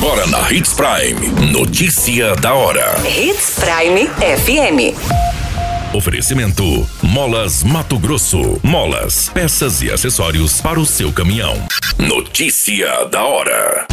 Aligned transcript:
Agora 0.00 0.28
na 0.28 0.52
Hits 0.52 0.74
Prime. 0.74 1.50
Notícia 1.50 2.36
da 2.36 2.54
hora. 2.54 2.94
Hits 3.04 3.58
Prime 3.58 4.06
FM. 4.06 4.94
Oferecimento: 5.92 6.88
Molas 7.02 7.64
Mato 7.64 7.98
Grosso. 7.98 8.60
Molas, 8.62 9.28
peças 9.28 9.82
e 9.82 9.90
acessórios 9.90 10.60
para 10.60 10.78
o 10.78 10.86
seu 10.86 11.12
caminhão. 11.12 11.56
Notícia 11.98 13.06
da 13.06 13.24
hora. 13.24 13.88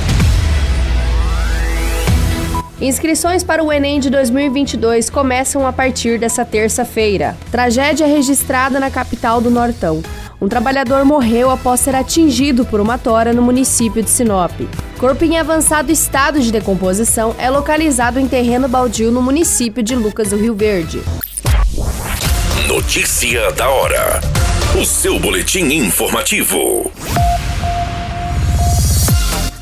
Inscrições 2.80 3.44
para 3.44 3.64
o 3.64 3.74
Enem 3.74 4.00
de 4.00 4.12
2022 4.12 5.10
começam 5.10 5.66
a 5.66 5.74
partir 5.74 6.20
dessa 6.20 6.46
terça-feira. 6.46 7.36
Tragédia 7.50 8.06
registrada 8.06 8.80
na 8.80 8.92
capital 8.92 9.42
do 9.42 9.50
Nortão. 9.50 10.04
Um 10.42 10.50
trabalhador 10.50 11.06
morreu 11.06 11.50
após 11.50 11.80
ser 11.80 11.96
atingido 11.96 12.66
por 12.66 12.80
uma 12.82 12.98
tora 12.98 13.32
no 13.32 13.42
município 13.42 14.04
de 14.04 14.10
Sinop. 14.10 14.52
Corpo 15.00 15.24
em 15.24 15.38
avançado 15.38 15.92
estado 15.92 16.42
de 16.42 16.52
decomposição 16.52 17.34
é 17.38 17.50
localizado 17.50 18.20
em 18.20 18.28
terreno 18.28 18.68
baldio 18.68 19.12
no 19.12 19.22
município 19.22 19.82
de 19.82 19.96
Lucas 19.96 20.30
do 20.30 20.38
Rio 20.38 20.54
Verde. 20.54 21.02
Notícia 22.68 23.52
da 23.54 23.70
hora. 23.70 24.20
O 24.80 24.86
seu 24.86 25.18
boletim 25.20 25.66
informativo. 25.66 26.92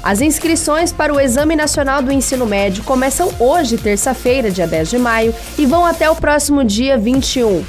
As 0.01 0.19
inscrições 0.19 0.91
para 0.91 1.13
o 1.13 1.19
Exame 1.19 1.55
Nacional 1.55 2.01
do 2.01 2.11
Ensino 2.11 2.45
Médio 2.45 2.83
começam 2.83 3.31
hoje, 3.39 3.77
terça-feira, 3.77 4.51
dia 4.51 4.67
10 4.67 4.89
de 4.89 4.97
maio, 4.97 5.33
e 5.57 5.65
vão 5.65 5.85
até 5.85 6.09
o 6.09 6.15
próximo 6.15 6.63
dia 6.63 6.97
21. 6.97 7.63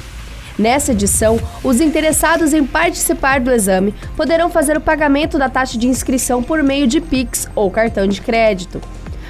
Nessa 0.57 0.93
edição, 0.93 1.37
os 1.63 1.81
interessados 1.81 2.53
em 2.53 2.65
participar 2.65 3.41
do 3.41 3.51
exame 3.51 3.93
poderão 4.15 4.49
fazer 4.49 4.77
o 4.77 4.81
pagamento 4.81 5.37
da 5.37 5.49
taxa 5.49 5.77
de 5.77 5.87
inscrição 5.87 6.41
por 6.41 6.63
meio 6.63 6.87
de 6.87 7.01
Pix 7.01 7.47
ou 7.53 7.69
cartão 7.69 8.07
de 8.07 8.21
crédito. 8.21 8.81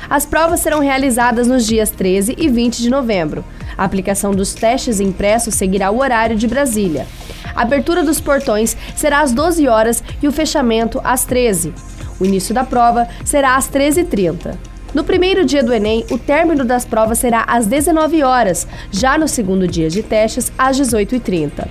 As 0.08 0.24
provas 0.24 0.60
serão 0.60 0.80
realizadas 0.80 1.48
nos 1.48 1.66
dias 1.66 1.90
13 1.90 2.36
e 2.38 2.48
20 2.48 2.80
de 2.80 2.92
novembro. 2.92 3.44
A 3.76 3.84
aplicação 3.84 4.32
dos 4.32 4.54
testes 4.54 5.00
impressos 5.00 5.56
seguirá 5.56 5.90
o 5.90 6.00
horário 6.00 6.36
de 6.36 6.48
Brasília. 6.48 7.08
A 7.56 7.64
abertura 7.64 8.04
dos 8.04 8.22
portões 8.22 8.78
será 8.96 9.22
às 9.22 9.32
12 9.32 9.68
horas 9.68 10.04
e 10.22 10.28
o 10.28 10.32
fechamento 10.32 11.02
às 11.04 11.26
13. 11.26 11.74
O 12.20 12.26
início 12.26 12.54
da 12.54 12.64
prova 12.64 13.08
será 13.26 13.56
às 13.56 13.68
13h30. 13.68 14.56
No 14.96 15.04
primeiro 15.04 15.44
dia 15.44 15.62
do 15.62 15.74
Enem, 15.74 16.06
o 16.10 16.18
término 16.18 16.64
das 16.64 16.86
provas 16.86 17.20
será 17.20 17.44
às 17.50 17.68
19 17.68 18.24
horas, 18.24 18.66
já 18.90 19.18
no 19.18 19.28
segundo 19.28 19.68
dia 19.68 19.90
de 19.90 20.02
testes, 20.02 20.50
às 20.58 20.80
18h30. 20.80 21.68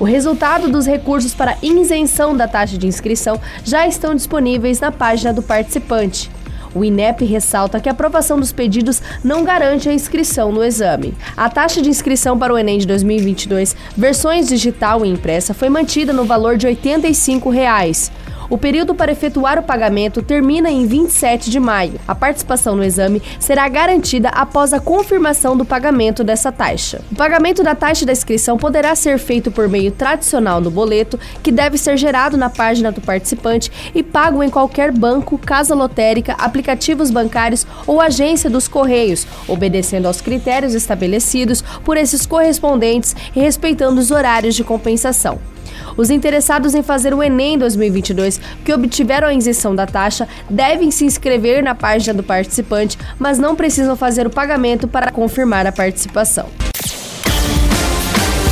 O 0.00 0.04
resultado 0.04 0.66
dos 0.66 0.86
recursos 0.86 1.34
para 1.34 1.58
isenção 1.62 2.34
da 2.34 2.48
taxa 2.48 2.78
de 2.78 2.86
inscrição 2.86 3.38
já 3.62 3.86
estão 3.86 4.14
disponíveis 4.14 4.80
na 4.80 4.90
página 4.90 5.34
do 5.34 5.42
participante. 5.42 6.30
O 6.74 6.82
INEP 6.82 7.26
ressalta 7.26 7.78
que 7.78 7.90
a 7.90 7.92
aprovação 7.92 8.40
dos 8.40 8.52
pedidos 8.52 9.02
não 9.22 9.44
garante 9.44 9.90
a 9.90 9.92
inscrição 9.92 10.50
no 10.50 10.64
exame. 10.64 11.12
A 11.36 11.50
taxa 11.50 11.82
de 11.82 11.90
inscrição 11.90 12.38
para 12.38 12.54
o 12.54 12.58
Enem 12.58 12.78
de 12.78 12.86
2022, 12.86 13.76
versões 13.94 14.48
digital 14.48 15.04
e 15.04 15.10
impressa, 15.10 15.52
foi 15.52 15.68
mantida 15.68 16.10
no 16.10 16.24
valor 16.24 16.56
de 16.56 16.66
85 16.66 17.50
reais. 17.50 18.10
O 18.48 18.56
período 18.56 18.94
para 18.94 19.10
efetuar 19.10 19.58
o 19.58 19.62
pagamento 19.62 20.22
termina 20.22 20.70
em 20.70 20.86
27 20.86 21.50
de 21.50 21.58
maio. 21.58 21.94
A 22.06 22.14
participação 22.14 22.76
no 22.76 22.84
exame 22.84 23.22
será 23.40 23.68
garantida 23.68 24.28
após 24.28 24.72
a 24.72 24.80
confirmação 24.80 25.56
do 25.56 25.64
pagamento 25.64 26.22
dessa 26.22 26.52
taxa. 26.52 27.00
O 27.10 27.16
pagamento 27.16 27.62
da 27.62 27.74
taxa 27.74 28.06
da 28.06 28.12
inscrição 28.12 28.56
poderá 28.56 28.94
ser 28.94 29.18
feito 29.18 29.50
por 29.50 29.68
meio 29.68 29.90
tradicional 29.90 30.60
no 30.60 30.70
boleto, 30.70 31.18
que 31.42 31.50
deve 31.50 31.76
ser 31.76 31.96
gerado 31.96 32.36
na 32.36 32.48
página 32.48 32.92
do 32.92 33.00
participante 33.00 33.70
e 33.94 34.02
pago 34.02 34.42
em 34.42 34.50
qualquer 34.50 34.92
banco, 34.92 35.38
casa 35.38 35.74
lotérica, 35.74 36.34
aplicativos 36.34 37.10
bancários 37.10 37.66
ou 37.86 38.00
agência 38.00 38.48
dos 38.48 38.68
Correios, 38.68 39.26
obedecendo 39.48 40.06
aos 40.06 40.20
critérios 40.20 40.74
estabelecidos 40.74 41.62
por 41.84 41.96
esses 41.96 42.26
correspondentes 42.26 43.16
e 43.34 43.40
respeitando 43.40 44.00
os 44.00 44.10
horários 44.10 44.54
de 44.54 44.62
compensação. 44.62 45.55
Os 45.96 46.10
interessados 46.10 46.74
em 46.74 46.82
fazer 46.82 47.14
o 47.14 47.22
Enem 47.22 47.58
2022 47.58 48.40
que 48.64 48.72
obtiveram 48.72 49.28
a 49.28 49.34
isenção 49.34 49.74
da 49.74 49.86
taxa 49.86 50.28
devem 50.48 50.90
se 50.90 51.04
inscrever 51.04 51.62
na 51.62 51.74
página 51.74 52.14
do 52.14 52.22
participante, 52.22 52.98
mas 53.18 53.38
não 53.38 53.56
precisam 53.56 53.96
fazer 53.96 54.26
o 54.26 54.30
pagamento 54.30 54.88
para 54.88 55.10
confirmar 55.10 55.66
a 55.66 55.72
participação. 55.72 56.46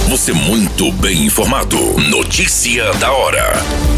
Você 0.08 0.32
muito 0.32 0.92
bem 0.92 1.24
informado. 1.24 1.78
Notícia 2.10 2.92
da 2.94 3.12
hora 3.12 3.93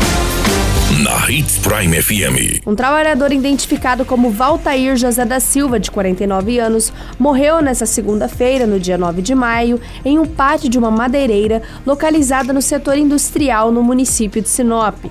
Hits 1.25 1.59
Prime 1.59 2.01
FM. 2.01 2.67
Um 2.67 2.77
trabalhador 2.77 3.33
identificado 3.33 4.05
como 4.05 4.31
Valtair 4.31 4.97
José 4.97 5.25
da 5.25 5.41
Silva, 5.41 5.81
de 5.81 5.91
49 5.91 6.59
anos, 6.61 6.93
morreu 7.19 7.61
nesta 7.61 7.85
segunda-feira, 7.85 8.65
no 8.65 8.79
dia 8.79 8.97
9 8.97 9.23
de 9.23 9.35
maio, 9.35 9.81
em 10.05 10.21
um 10.21 10.27
pátio 10.27 10.69
de 10.69 10.79
uma 10.79 10.91
madeireira 10.91 11.63
localizada 11.85 12.53
no 12.53 12.63
setor 12.63 12.97
industrial 12.97 13.73
no 13.73 13.83
município 13.83 14.41
de 14.41 14.49
Sinop. 14.49 15.07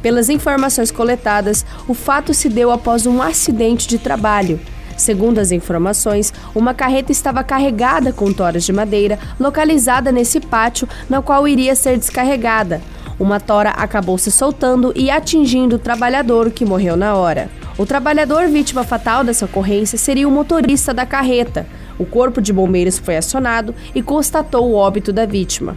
Pelas 0.00 0.30
informações 0.30 0.90
coletadas, 0.90 1.66
o 1.86 1.92
fato 1.92 2.32
se 2.32 2.48
deu 2.48 2.70
após 2.70 3.04
um 3.04 3.20
acidente 3.20 3.86
de 3.86 3.98
trabalho. 3.98 4.58
Segundo 4.96 5.38
as 5.38 5.50
informações, 5.50 6.32
uma 6.54 6.72
carreta 6.72 7.12
estava 7.12 7.44
carregada 7.44 8.12
com 8.12 8.32
toras 8.32 8.64
de 8.64 8.72
madeira 8.72 9.18
localizada 9.38 10.10
nesse 10.12 10.40
pátio, 10.40 10.88
na 11.08 11.20
qual 11.20 11.46
iria 11.46 11.74
ser 11.74 11.98
descarregada. 11.98 12.80
Uma 13.20 13.38
tora 13.38 13.68
acabou 13.72 14.16
se 14.16 14.30
soltando 14.30 14.94
e 14.96 15.10
atingindo 15.10 15.76
o 15.76 15.78
trabalhador, 15.78 16.50
que 16.50 16.64
morreu 16.64 16.96
na 16.96 17.14
hora. 17.14 17.50
O 17.76 17.84
trabalhador 17.84 18.48
vítima 18.48 18.82
fatal 18.82 19.22
dessa 19.22 19.44
ocorrência 19.44 19.98
seria 19.98 20.26
o 20.26 20.30
motorista 20.30 20.94
da 20.94 21.04
carreta. 21.04 21.66
O 21.98 22.06
corpo 22.06 22.40
de 22.40 22.50
bombeiros 22.50 22.98
foi 22.98 23.18
acionado 23.18 23.74
e 23.94 24.00
constatou 24.00 24.70
o 24.70 24.74
óbito 24.74 25.12
da 25.12 25.26
vítima. 25.26 25.76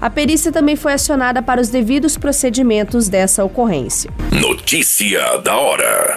A 0.00 0.08
perícia 0.08 0.52
também 0.52 0.76
foi 0.76 0.92
acionada 0.92 1.42
para 1.42 1.60
os 1.60 1.68
devidos 1.68 2.16
procedimentos 2.16 3.08
dessa 3.08 3.44
ocorrência. 3.44 4.12
Notícia 4.30 5.38
da 5.38 5.56
hora. 5.56 6.16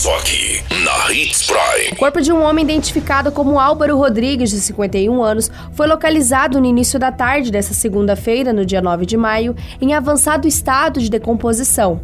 Só 0.00 0.16
aqui, 0.16 0.64
na 0.82 1.12
Hits 1.12 1.46
Prime. 1.46 1.92
O 1.92 1.96
corpo 1.96 2.22
de 2.22 2.32
um 2.32 2.42
homem 2.42 2.64
identificado 2.64 3.30
como 3.30 3.60
Álvaro 3.60 3.98
Rodrigues, 3.98 4.48
de 4.48 4.58
51 4.58 5.22
anos, 5.22 5.50
foi 5.74 5.86
localizado 5.86 6.58
no 6.58 6.64
início 6.64 6.98
da 6.98 7.12
tarde 7.12 7.50
dessa 7.52 7.74
segunda-feira, 7.74 8.50
no 8.50 8.64
dia 8.64 8.80
9 8.80 9.04
de 9.04 9.18
maio, 9.18 9.54
em 9.78 9.92
avançado 9.92 10.48
estado 10.48 11.00
de 11.00 11.10
decomposição. 11.10 12.00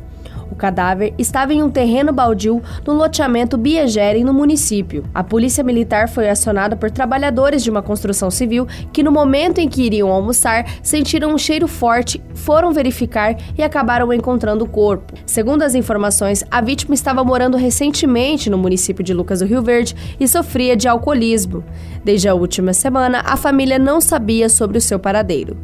O 0.51 0.55
cadáver 0.55 1.13
estava 1.19 1.53
em 1.53 1.63
um 1.63 1.71
terreno 1.71 2.13
baldio 2.13 2.63
no 2.87 2.95
loteamento 2.95 3.57
Biegere, 3.57 4.25
no 4.25 4.33
município. 4.33 5.05
A 5.15 5.23
polícia 5.23 5.63
militar 5.63 6.09
foi 6.09 6.29
acionada 6.29 6.77
por 6.77 6.91
trabalhadores 6.91 7.63
de 7.63 7.71
uma 7.71 7.83
construção 7.83 8.31
civil 8.31 8.67
que, 8.93 9.03
no 9.03 9.13
momento 9.13 9.59
em 9.59 9.69
que 9.69 9.83
iriam 9.83 10.11
almoçar, 10.11 10.67
sentiram 10.83 11.35
um 11.35 11.39
cheiro 11.39 11.67
forte, 11.67 12.23
foram 12.35 12.73
verificar 12.73 13.37
e 13.57 13.63
acabaram 13.63 14.13
encontrando 14.13 14.65
o 14.65 14.69
corpo. 14.69 15.15
Segundo 15.27 15.63
as 15.63 15.75
informações, 15.75 16.45
a 16.51 16.61
vítima 16.61 16.95
estava 16.95 17.25
morando 17.25 17.57
recentemente 17.57 18.49
no 18.49 18.59
município 18.59 19.05
de 19.05 19.13
Lucas 19.13 19.41
do 19.41 19.47
Rio 19.47 19.63
Verde 19.63 19.95
e 20.19 20.29
sofria 20.29 20.77
de 20.77 20.89
alcoolismo. 20.89 21.65
Desde 22.05 22.29
a 22.29 22.35
última 22.35 22.73
semana, 22.73 23.23
a 23.25 23.37
família 23.37 23.79
não 23.79 24.01
sabia 24.01 24.49
sobre 24.49 24.79
o 24.79 24.81
seu 24.81 24.99
paradeiro. 24.99 25.57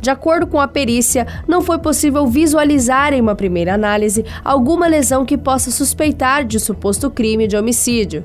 De 0.00 0.10
acordo 0.10 0.46
com 0.46 0.60
a 0.60 0.68
perícia, 0.68 1.26
não 1.46 1.62
foi 1.62 1.78
possível 1.78 2.26
visualizar 2.26 3.12
em 3.12 3.20
uma 3.20 3.34
primeira 3.34 3.74
análise 3.74 4.24
alguma 4.44 4.86
lesão 4.86 5.24
que 5.24 5.38
possa 5.38 5.70
suspeitar 5.70 6.44
de 6.44 6.60
suposto 6.60 7.10
crime 7.10 7.46
de 7.46 7.56
homicídio. 7.56 8.24